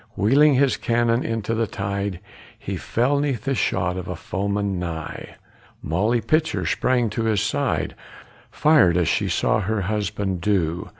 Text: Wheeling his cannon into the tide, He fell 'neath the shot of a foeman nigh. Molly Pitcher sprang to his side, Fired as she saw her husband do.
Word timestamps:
Wheeling 0.17 0.55
his 0.55 0.77
cannon 0.77 1.23
into 1.23 1.53
the 1.53 1.67
tide, 1.67 2.19
He 2.57 2.75
fell 2.75 3.19
'neath 3.19 3.43
the 3.43 3.53
shot 3.53 3.97
of 3.97 4.07
a 4.07 4.15
foeman 4.15 4.79
nigh. 4.79 5.35
Molly 5.83 6.21
Pitcher 6.21 6.65
sprang 6.65 7.07
to 7.11 7.25
his 7.25 7.39
side, 7.39 7.93
Fired 8.49 8.97
as 8.97 9.07
she 9.07 9.29
saw 9.29 9.59
her 9.59 9.81
husband 9.81 10.41
do. 10.41 10.89